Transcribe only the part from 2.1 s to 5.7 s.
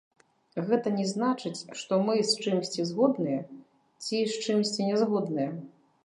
з чымсьці згодныя ці з чымсьці нязгодныя.